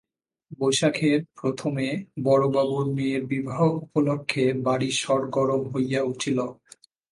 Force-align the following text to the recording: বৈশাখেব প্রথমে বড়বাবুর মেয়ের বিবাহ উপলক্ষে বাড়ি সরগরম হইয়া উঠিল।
বৈশাখেব 0.59 1.19
প্রথমে 1.39 1.87
বড়বাবুর 2.23 2.85
মেয়ের 2.95 3.23
বিবাহ 3.31 3.59
উপলক্ষে 3.79 4.43
বাড়ি 4.65 4.89
সরগরম 5.01 5.61
হইয়া 5.73 6.01
উঠিল। 6.03 6.37